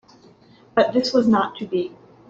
But 0.73 0.93
this 0.93 1.13
was 1.13 1.27
not 1.27 1.57
to 1.59 1.67
be. 1.67 1.93